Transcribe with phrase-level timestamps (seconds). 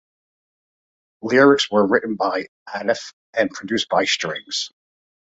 [1.21, 4.71] Lyrics were written by Atif and produced by Strings.